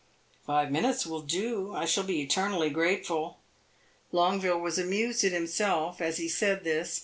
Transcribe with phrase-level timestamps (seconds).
[0.47, 1.75] "Five minutes will do.
[1.75, 3.37] I shall be eternally grateful."
[4.11, 6.99] Longueville was amused at himself as he said this.